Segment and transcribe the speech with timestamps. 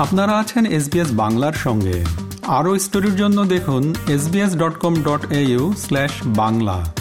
[0.00, 2.04] আপনারা আছেন এসবিএস বাংলার সঙ্গে।
[2.46, 5.26] আরও স্টোরির জন্য দেখুন SBS dot com dot
[6.24, 6.94] Bangla.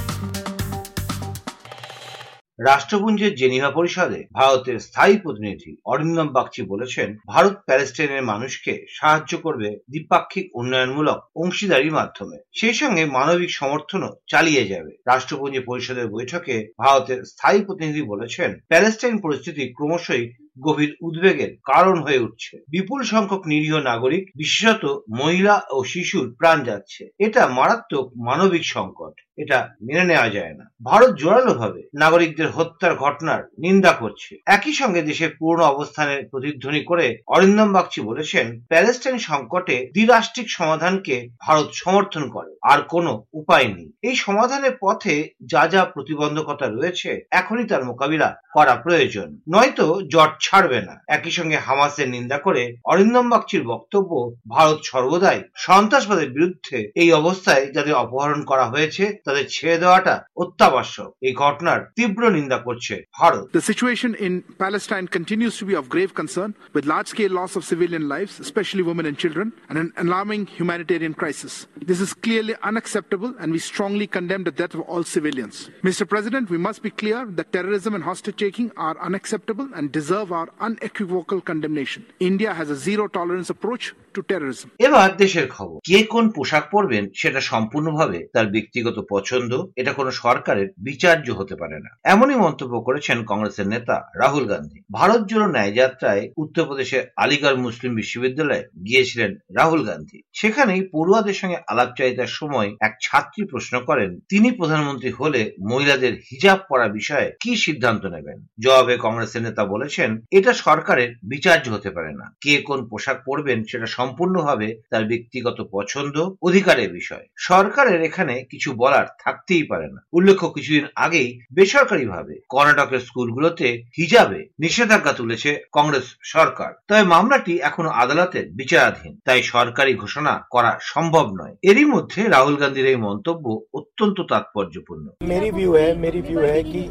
[2.59, 10.49] রাষ্ট্রপুঞ্জের Geneva পরিষদে ভারতের স্থায়ী প্রতিনিধি অরিন্দম বাগচি বলেছেন, ভারত প্যালেস্টাইনের মানুষকে সাহায্য করবে দ্বিপাক্ষিক
[10.56, 18.02] উন্নয়নমূলক অংশীদারির মাধ্যমে। সেই সঙ্গে মানবিক সমর্থনও চালিয়ে যাবে। রাষ্ট্রপুঞ্জ পরিষদের বৈঠকে ভারতের স্থায়ী প্রতিনিধি
[18.02, 25.62] বলেছেন, প্যালেস্টাইন পরিস্থিতি ক্রমশই গভীর উদ্বেগের কারণ হয়ে উঠছে। বিপুল সংখ্যক নিরীহ নাগরিক, বিশেষত মহিলা
[25.72, 31.81] ও শিশুর প্রাণ যাচ্ছে। এটা মারাত্মক মানবিক সংকট। এটা মেনে নেওয়া যায় না। ভারত জোরালোভাবে
[31.93, 38.45] নাগরিকদের হত্যার ঘটনার নিন্দা করছে। একই সঙ্গে দেশের পূর্ণ অবস্থানের প্রতিধ্বনি করে অরিন্দম বাগচি বলেছেন,
[38.67, 45.15] প্যালেস্টাইন সংকটে দ্বিরাষ্ট্রিক সমাধানকে ভারত সমর্থন করে, আর কোনো উপায় নেই। এই সমাধানের পথে
[45.51, 51.57] যা যা প্রতিবন্ধকতা রয়েছে, এখনই তার মোকাবিলা করা প্রয়োজন। নয়তো জট ছাড়বে না। একই সঙ্গে
[51.57, 54.12] হামাসের নিন্দা করে অরিন্দম বাগচির বক্তব্য,
[54.49, 61.34] ভারত সর্বদাই সন্ত্রাসবাদের বিরুদ্ধে এই অবস্থায় যাদের অপহরণ করা হয়েছে তাদের ছেড়ে দেওয়াটা অত্যাবশ্যক এই
[61.44, 66.50] ঘটনার তীব্র নিন্দা করছে Bharat The situation in Palestine continues to be of grave concern,
[66.76, 71.14] with large scale loss of civilian lives, especially women and children, and an alarming humanitarian
[71.22, 71.54] crisis.
[71.90, 75.56] This is clearly unacceptable, and we strongly condemn the death of all civilians.
[75.84, 76.04] Mr.
[76.14, 80.50] President, we must be clear that terrorism and hostage taking are unacceptable and deserve our
[80.60, 82.02] unequivocal condemnation.
[82.20, 83.84] India has a zero tolerance approach
[84.16, 84.68] to terrorism.
[84.88, 90.67] এবার দেশের খবর কে কোন পোশাক পরবেন সেটা সম্পূর্ণভাবে তার ব্যক্তিগত পছন্দ, এটা কোনো সরকারের
[90.88, 96.23] বিচার্য হতে পারে না। এমনই মন্তব্য করেছেন কংগ্রেসের নেতা রাহুল গান্ধী। ভারত জোড়ো ন্যায় যাত্রায়
[96.38, 103.73] উত্তরপ্রদেশের আলিগড় মুসলিম বিশ্ববিদ্যালয়ে গিয়েছিলেন রাহুল গান্ধী। সেখানেই পড়ুয়াদের সঙ্গে আলাপচারিতার সময় এক ছাত্রী প্রশ্ন
[103.80, 108.38] করেন, তিনি প্রধানমন্ত্রী হলে মহিলাদের হিজাব পরা বিষয়ে কি সিদ্ধান্ত নেবেন?
[108.64, 113.86] জবাবে কংগ্রেসের নেতা বলেছেন, এটা সরকারের বিচার্য হতে পারে না। কে কোন পোশাক পরবেন সেটা
[113.86, 120.85] সম্পূর্ণভাবে তার ব্যক্তিগত পছন্দ, অধিকারের বিষয়। সরকারের এখানে কিছু বলার থাকতেই পারে না উল্লেখ্য কিছুদিন
[120.97, 129.41] আগেই বেসরকারিভাবে কর্ণাটকের স্কুলগুলোতে হিজাবে নিষেধাজ্ঞা তুলেছে কংগ্রেস সরকার তবে মামলাটি এখনো আদালতের বিচারাধীন তাই
[129.54, 133.44] সরকারি ঘোষণা করা সম্ভব নয় এরই মধ্যে রাহুল গান্ধীর এই মন্তব্য
[133.78, 136.82] অত্যন্ত তাৎপর্যপূর্ণ मेरी व्यू है मेरी व्यू है कि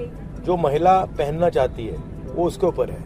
[0.46, 1.98] जो महिला पहनना चाहती है
[2.28, 3.02] वो उसके ऊपर है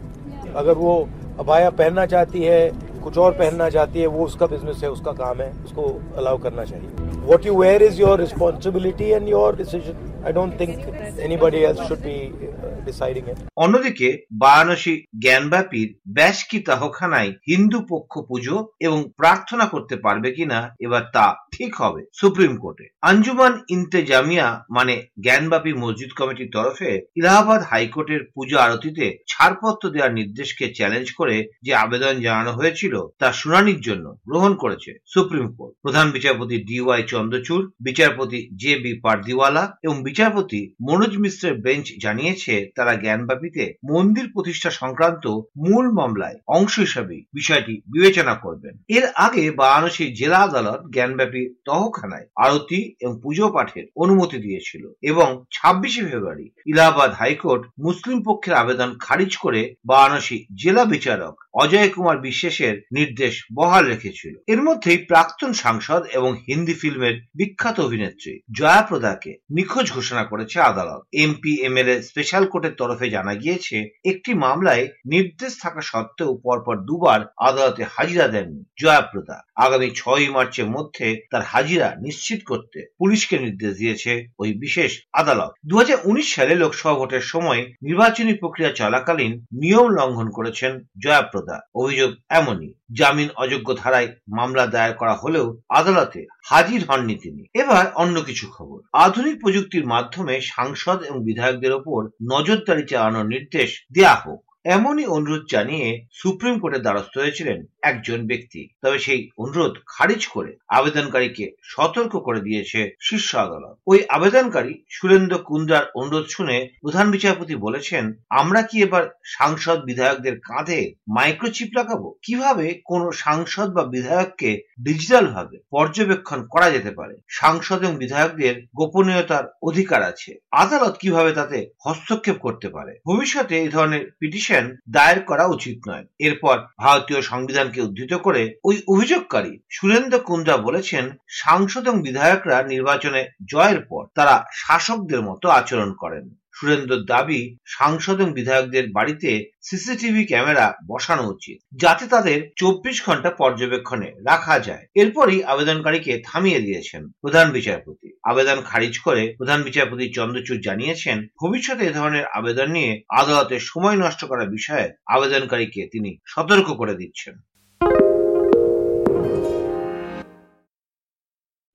[0.54, 0.92] अगर वो
[1.38, 2.60] अबाया पहनना चाहती है
[3.00, 5.82] कुछ और पहनना चाहती है वो उसका बिजनेस है उसका काम है उसको
[6.16, 10.12] अलाउ करना चाहिए what you wear is your responsibility and your decision.
[10.29, 10.71] I don't think
[11.19, 13.37] anybody else should be uh, deciding it.
[13.63, 14.07] অন্যদিকে,
[14.43, 21.25] বারাণসী জ্ঞানব্যাপীর ব্যাশ কি তাহখানায় হিন্দু পক্ষ পুজো এবং প্রার্থনা করতে পারবে কিনা, এবার তা
[21.55, 24.47] ঠিক হবে সুপ্রিম কোর্টে আঞ্জুমান ইন্তেজামিয়া
[24.77, 24.93] মানে
[25.25, 31.35] জ্ঞানব্যাপী মসজিদ কমিটির তরফে ইলাহাবাদ হাইকোর্টের পূজা আরতিতে ছাড়পত্র দেওয়ার নির্দেশকে চ্যালেঞ্জ করে
[31.65, 37.03] যে আবেদন জানানো হয়েছিল, তা শুনানির জন্য গ্রহণ করেছে সুপ্রিম কোর্ট প্রধান বিচারপতি ডি ওয়াই
[37.13, 44.69] চন্দ্রচূড়, বিচারপতি জে বি পারদিওয়ালা এবং বিচারপতি মনোজ মিশ্রের বেঞ্চ জানিয়েছে, তারা জ্ঞানব্যাপীতে মন্দির প্রতিষ্ঠা
[44.81, 45.25] সংক্রান্ত
[45.63, 52.81] মূল মামলায় অংশ হিসাবে বিষয়টি বিবেচনা করবেন। এর আগে বারাণসী জেলা আদালত জ্ঞানব্যাপী তহখানায় আরতি
[53.01, 59.61] এবং পুজো পাঠের অনুমতি দিয়েছিল এবং ছাব্বিশে ফেব্রুয়ারি ইলাহাবাদ হাইকোর্ট মুসলিম পক্ষের আবেদন খারিজ করে
[59.85, 66.73] বারাণসী জেলা বিচারক অজয় কুমার বিশ্বাসের নির্দেশ বহাল রেখেছিল। এর মধ্যেই প্রাক্তন সাংসদ এবং হিন্দি
[66.73, 73.33] ফিল্মের বিখ্যাত অভিনেত্রী জয়া প্রদাকে নিখোঁজ ঘোষণা করেছে আদালত। এমপি এমএলএ স্পেশাল কোর্টের তরফে জানা
[73.35, 73.77] গিয়েছে,
[74.11, 81.07] একটি মামলায় নির্দেশ থাকা সত্ত্বেও পরপর দুবার আদালতে হাজিরা দেননি জয়াপ্রদা। আগামী ছয়ই মার্চের মধ্যে
[81.31, 86.93] তার হাজিরা নিশ্চিত করতে পুলিশকে নির্দেশ দিয়েছে ওই বিশেষ আদালত। দু হাজার উনিশ সালে লোকসভা
[86.93, 90.71] ভোটের সময় নির্বাচনী প্রক্রিয়া চলাকালীন নিয়ম লঙ্ঘন করেছেন
[91.03, 97.93] জয়াপ্রদা। অভিযোগ এমনই। জামিন অযোগ্য ধারায় মামলা দায়ের করা হলেও আদালতে হাজির হননি তিনি। এবার
[97.95, 104.52] অন্য কিছু খবর। আধুনিক প্রযুক্তির মাধ্যমে সাংসদ এবং বিধায়কদের ওপর নজরদারি চালানোর নির্দেশ দেয়া হোক।
[104.65, 111.51] এমনই অনুরোধ জানিয়ে সুপ্রিম কোর্টের দ্বারস্থ হয়েছিলেন একজন ব্যক্তি। তবে সেই অনুরোধ খারিজ করে আবেদনকারীকে
[111.63, 118.61] সতর্ক করে দিয়েছে শীর্ষ আদালত। ওই আবেদনকারী সুরেন্দ্র কুন্দ্রার অনুরোধ শুনে প্রধান বিচারপতি বলেছেন, আমরা
[118.61, 122.19] কি এবার সাংসদ বিধায়কদের কাঁধে মাইক্রোচিপ লাগাবো?
[122.23, 127.15] কীভাবে কোন সাংসদ বা বিধায়ককে ডিজিটাল ভাবে পর্যবেক্ষণ করা যেতে পারে?
[127.29, 132.99] সাংসদ এবং বিধায়কদের গোপনীয়তার অধিকার আছে। আদালত কীভাবে তাতে হস্তক্ষেপ করতে পারে?
[133.05, 134.52] ভবিষ্যতে এই ধরনের পিটিশন
[134.89, 141.87] দায়ের করা উচিত নয়। এরপর ভারতীয় সংবিধানকে উদ্ধৃত করে ওই অভিযোগকারী সুরেন্দ্র কুন্দ্রা বলেছেন, সাংসদ
[141.87, 148.91] এবং বিধায়করা নির্বাচনে জয়ের পর তারা শাসকদের মতো আচরণ করেন। সুরেন্দ্র দাবি, সাংসদ এবং বিধায়কদের
[148.91, 149.29] বাড়িতে
[149.61, 157.01] সিসিটিভি ক্যামেরা বসানো উচিত, যাতে তাদের চব্বিশ ঘণ্টা পর্যবেক্ষণে রাখা যায়। এরপরই আবেদনকারীকে থামিয়ে দিয়েছেন
[157.21, 163.55] প্রধান বিচারপতি। আবেদন খারিজ করে প্রধান বিচারপতি চন্দ্রচূড় জানিয়েছেন, ভবিষ্যতে এ ধরনের আবেদন নিয়ে আদালতে
[163.59, 167.35] সময় নষ্ট করার বিষয়ে আবেদনকারীকে তিনি সতর্ক করে দিচ্ছেন।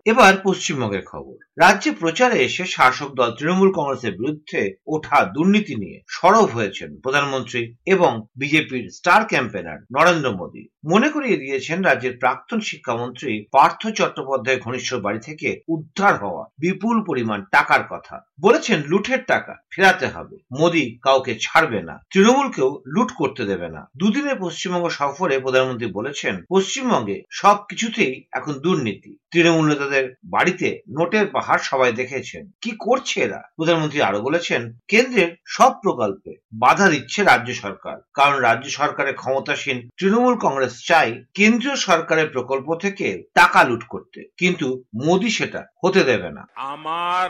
[0.09, 6.47] এবার পশ্চিমবঙ্গের খবর। রাজ্যে প্রচারে এসে শাসক দল তৃণমূল কংগ্রেসের বিরুদ্ধে ওঠা দুর্নীতি নিয়ে সরব
[6.47, 13.83] হয়েছেন প্রধানমন্ত্রী এবং বিজেপির স্টার ক্যাম্পেনার নরেন্দ্র মোদী। মনে করিয়ে দিয়েছেন রাজ্যের প্রাক্তন শিক্ষামন্ত্রী পার্থ
[13.89, 20.37] চট্টোপাধ্যায় ঘনিষ্ঠ বাড়ি থেকে উদ্ধার হওয়া বিপুল পরিমাণ টাকার কথা। বলেছেন, লুটের টাকা, ফেরাতে হবে।
[20.59, 27.17] মোদী কাউকে ছাড়বে না, তৃণমূলকেও লুট করতে দেবে না। দুদিনের পশ্চিমবঙ্গ সফরে প্রধানমন্ত্রী বলেছেন, পশ্চিমবঙ্গে
[27.31, 33.41] সবকিছুতেই এখন দুর্নীতি। তৃণমূল নেতাদের বাড়িতে নোটের পাহাড় সবাই দেখেছেন। কি করছে এরা?
[33.57, 40.37] প্রধানমন্ত্রী আরও বলেছেন, কেন্দ্রের সব প্রকল্পে বাধা দিচ্ছে রাজ্য সরকার। কারণ রাজ্য সরকারের ক্ষমতাসীন তৃণমূল
[40.37, 44.68] কংগ্রেস চাই কেন্দ্রীয় সরকারের প্রকল্প থেকে টাকা লুট করতে কিন্তু
[45.02, 46.44] মোদী সেটা হতে দেবে না
[46.74, 47.30] আমার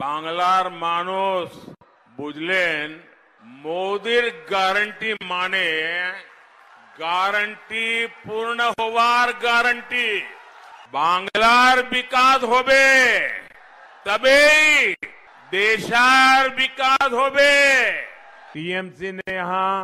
[0.00, 1.46] বাংলার মানুষ
[2.18, 2.86] বুঝলেন
[3.60, 5.66] মোদির গ্যারান্টি মানে
[6.98, 7.86] গ্যারান্টি
[8.24, 10.08] পূর্ণ হওয়ার গ্যারান্টি
[10.92, 12.84] বাংলার বিকাশ হবে
[14.06, 14.68] তবেই
[15.52, 17.52] দেশার বিকাশ হবে
[18.52, 19.74] टीएमसी ने यहां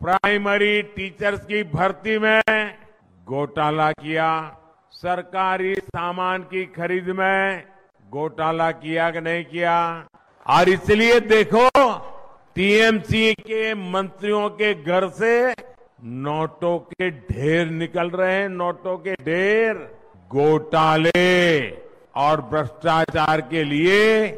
[0.00, 2.42] प्राइमरी टीचर्स की भर्ती में
[3.26, 4.28] घोटाला किया।
[4.92, 7.64] सरकारी सामान की खरीद में
[8.10, 9.76] घोटाला किया कि नहीं किया?
[10.46, 11.68] और इसलिए देखो
[12.54, 15.32] टीएमसी के मंत्रियों के घर से
[16.04, 19.74] नोटों के ढेर निकल रहे हैं। नोटों के ढेर
[20.28, 21.68] घोटाले
[22.16, 24.28] और भ्रष्टाचार के लिए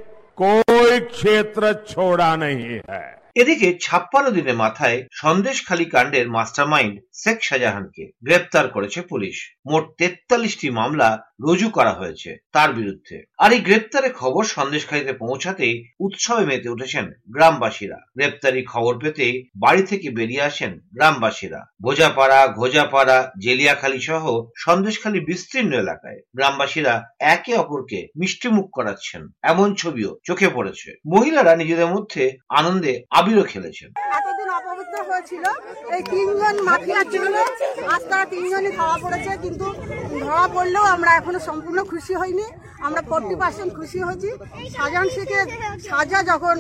[0.43, 8.69] कोई क्षेत्र छोड़ा नहीं है। এদিকে ছাপ্পান্ন দিনের মাথায় সন্দেশখালী কাণ্ডের মাস্টারমাইন্ড শেখ শাহজাহানকে গ্রেপ্তার
[8.69, 15.13] করেছে পুলিশ। মোট তেতাল্লিশটি মামলা রুজু করা হয়েছে তার বিরুদ্ধে। আর এই গ্রেপ্তারের খবর সন্দেশখালীতে
[15.13, 23.33] পৌঁছাতেই উৎসবে মেতে উঠেছেন গ্রামবাসীরা। গ্রেপ্তারি খবর পেতে বাড়ি থেকে বেরিয়ে আসেন গ্রামবাসীরা। ভোজাপাড়া, ঘোজাপাড়া,
[23.39, 24.25] জেলিয়াখালী সহ
[24.57, 32.37] সন্দেশখালী বিস্তীর্ণ এলাকায় গ্রামবাসীরা একে অপরকে মিষ্টিমুখ করাচ্ছেন। এমন ছবিও চোখে পড়েছে। মহিলারা নিজেদের মধ্যে
[32.49, 33.73] আনন্দে 又开了一
[34.59, 35.45] অপবিত্র হয়েছিল।
[35.97, 37.37] এই তিনজন মাফিয়ার জন্য
[37.95, 39.67] আজ তারা তিনজনই ধরা পড়েছে কিন্তু
[40.25, 42.47] ধরা পড়লেও আমরা এখনও সম্পূর্ণ খুশি হইনি।
[42.87, 44.31] আমরা ফোরটি পার্সেন্ট খুশি হয়েছি।
[44.75, 45.47] শাহজাহান শেখের
[45.89, 46.57] সাজা যখন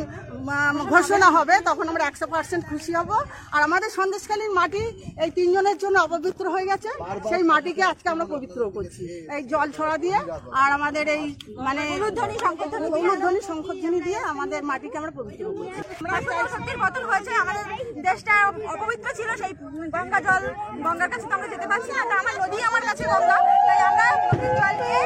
[0.92, 3.10] ঘোষণা হবে তখন আমরা একশো পার্সেন্ট খুশি হব।
[3.54, 4.82] আর আমাদের সন্দেশকালীন মাটি
[5.22, 6.90] এই তিনজনের জন্য অপবিত্র হয়ে গেছে।
[7.30, 9.02] সেই মাটিকে আজকে আমরা পবিত্র করছি।
[9.34, 10.18] এই জল ছড়া দিয়ে
[10.62, 11.22] আর আমাদের এই
[11.66, 12.36] মানে উলুধ্বনি
[13.48, 15.80] শঙ্খধ্বনি দিয়ে। আমাদের মাটিকে আমরা পবিত্র করছি।
[16.54, 16.76] শক্তির
[17.10, 17.64] হয়েছে আমাদের
[18.08, 18.34] দেশটা
[18.74, 19.52] অপবিত্র ছিল, সেই
[19.94, 20.42] গঙ্গা জল,
[20.84, 24.52] গঙ্গার কাছে তো আমরা যেতে পারছি না। আমার নদী আমার কাছে গঙ্গা। তাই আমরা নদীর
[24.58, 25.02] জল নিয়ে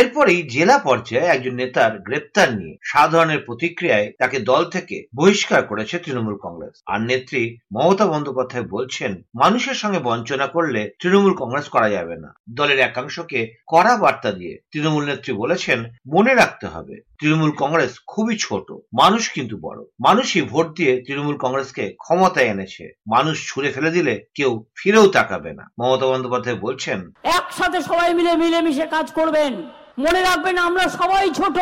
[0.00, 6.36] এরপরেই জেলা পর্যায়ে একজন নেতার গ্রেপ্তার নিয়ে সাধারণের প্রতিক্রিয়ায় তাকে দল থেকে বহিষ্কার করেছে তৃণমূল
[6.44, 7.42] কংগ্রেস। আর নেত্রী
[7.74, 13.94] মমতা বন্দ্যোপাধ্যায় বলছেন, মানুষের সঙ্গে বঞ্চনা করলে তৃণমূল কংগ্রেস করা যাবে না। দলের একাংশকে কড়া
[13.96, 15.78] বার্তা দিয়ে তৃণমূল নেত্রী বলেছেন,
[16.14, 18.66] মনে রাখতে হবে, তৃণমূল কংগ্রেস খুবই ছোট,
[19.00, 22.84] মানুষ কিন্তু বড়। মানুষই ভোট দিয়ে তৃণমূল কংগ্রেসকে ক্ষমতায় এনেছে।
[23.14, 26.98] মানুষ ছুড়ে ফেলে দিলে কেউ ফিরেও তাকাবে না। মমতা বন্দ্যোপাধ্যায় বলছেন,
[27.38, 29.54] একসাথে সবাই মিলে মিলেমিশে কাজ করবেন।
[29.98, 31.56] মনে রাখবেন, আমরা সবাই ছোট।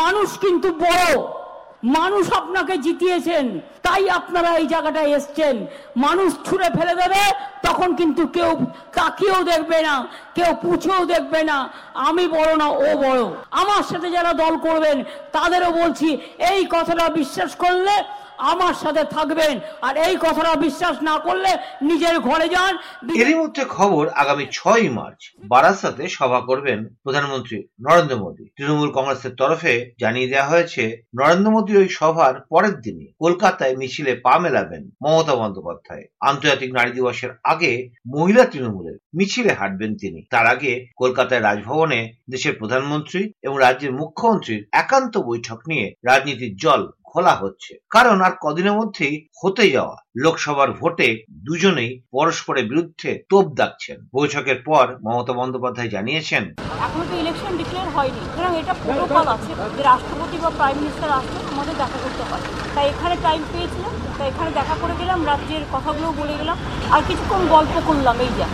[0.00, 1.08] মানুষ কিন্তু বড়।
[1.98, 3.44] মানুষ আপনাকে জিতিয়েছেন,
[3.82, 5.54] তাই আপনারা এই জায়গাটায় এসছেন।
[5.96, 7.22] মানুষ ছুঁড়ে ফেলে দেবে,
[7.62, 8.50] তখন কিন্তু কেউ
[8.98, 9.94] তাকিয়েও দেখবে না,
[10.34, 11.58] কেউ পুছেও দেখবে না।
[12.08, 13.22] আমি বড় না, ও বড়।
[13.62, 14.96] আমার সাথে যারা দল করবেন,
[15.32, 16.08] তাদেরও বলছি,
[16.50, 17.94] এই কথাটা বিশ্বাস করলে
[18.38, 21.48] আমার সাথে থাকবেন। আর এই কথাটা বিশ্বাস না করলে
[21.82, 22.76] নিজের ঘরে যান।
[23.16, 29.94] এরই মধ্যে খবর আগামী ছয় মার্চ বারাসাতে সভা করবেন প্রধানমন্ত্রী নরেন্দ্র মোদী। তৃণমূল কংগ্রেসের তরফে
[30.00, 36.04] জানিয়ে দেওয়া হয়েছে, নরেন্দ্র মোদীর ওই সভার পরের দিনই কলকাতায় মিছিলে পা মেলাবেন মমতা বন্দ্যোপাধ্যায়।
[36.20, 43.32] আন্তর্জাতিক নারী দিবসের আগে মহিলা তৃণমূলের মিছিলে হাঁটবেন তিনি। তার আগে কলকাতায় রাজভবনে দেশের প্রধানমন্ত্রী
[43.42, 49.64] এবং রাজ্যের মুখ্যমন্ত্রীর একান্ত বৈঠক নিয়ে রাজনীতির জল খোলা হচ্ছে। কারণ আর কদিনের মধ্যেই হতে
[49.76, 51.08] যাওয়া লোকসভার ভোটে
[51.46, 56.44] দুজনেই পরস্পরের বিরুদ্ধে তোপ দাগছেন। বৈঠকের পর মমতা বন্দ্যোপাধ্যায় জানিয়েছেন,
[56.86, 61.40] এখনও তো ইলেকশন ডিক্লেয়ার হয়নি। সুতরাং এটা প্রোটোকল আছে যে রাষ্ট্রপতি বা প্রাইম মিনিস্টার আসলে
[61.52, 62.44] আমাদের দেখা করতে পারে।
[62.74, 66.56] তাই এখানে টাইম পেয়েছিলাম, তাই এখানে দেখা করে গেলাম, রাজ্যের কথাগুলো বলে গেলাম,
[66.94, 68.48] আর কিছুক্ষণ গল্প করলাম, এই যা।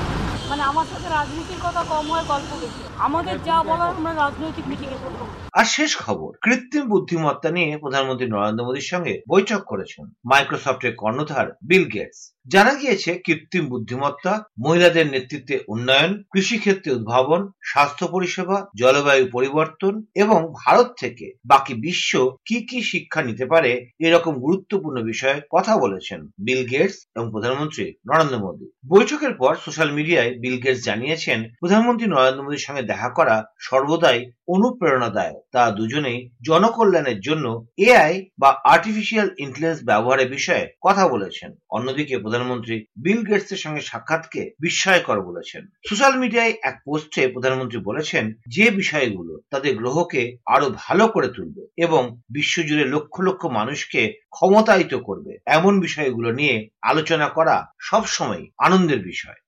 [0.51, 2.27] মানে আমার সাথে রাজনীতির কথা কম হয়
[2.99, 4.65] আমাদের যা বলার রাজনৈতিক
[5.53, 11.85] আর শেষ খবর, কৃত্রিম বুদ্ধিমত্তা নিয়ে প্রধানমন্ত্রী নরেন্দ্র মোদীর সঙ্গে বৈঠক করেছেন মাইক্রোসফটের কর্ণধার বিল
[11.89, 20.55] গেটস। জানা গিয়েছে, কৃত্রিম বুদ্ধিমত্তা, মহিলাদের নেতৃত্বে উন্নয়ন, কৃষিক্ষেত্রে উদ্ভাবন, স্বাস্থ্য পরিষেবা, জলবায়ু পরিবর্তন এবং
[20.65, 26.67] ভারত থেকে বাকি বিশ্ব কি কি শিক্ষা নিতে পারে এরকম গুরুত্বপূর্ণ বিষয়ে কথা বলেছেন বিল
[26.67, 32.59] গেটস এবং প্রধানমন্ত্রী নরেন্দ্র মোদী। বৈঠকের পর সোশ্যাল মিডিয়ায় বিল গেটস জানিয়েছেন, প্রধানমন্ত্রী নরেন্দ্র মোদীর
[32.59, 40.73] সঙ্গে দেখা করা সর্বদাই অনুপ্রেরণাদায়ক। তা দুজনেই জনকল্যাণের জন্য এআই বা আর্টিফিশিয়াল ইন্টেলিজেন্স ব্যবহারের বিষয়ে
[40.81, 47.79] কথা বলেছেন। অন্যদিকে প্রধানমন্ত্রী বিল গেটসের সঙ্গে সাক্ষাৎকে বিস্ময়কর বলেছেন। সোশ্যাল মিডিয়ায় এক পোস্টে প্রধানমন্ত্রী
[47.79, 54.95] বলেছেন, যে বিষয়গুলো তাদের গ্রহকে আরও ভালো করে তুলবে এবং বিশ্বজুড়ে লক্ষ লক্ষ মানুষকে ক্ষমতায়িত
[54.95, 59.39] করবে, এমন বিষয়গুলো নিয়ে আলোচনা করা সবসময় আনন্দের বিষয়।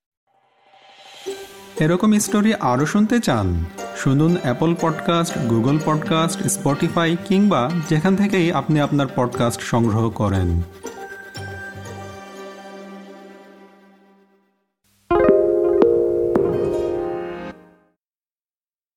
[1.79, 3.65] এরকম স্টোরি আরও শুনতে চান,
[3.97, 10.61] শুনুন Apple podcast Google podcast Spotify কিংবা যেখান থেকেই আপনি আপনার পডকাস্ট সংগ্রহ করেন।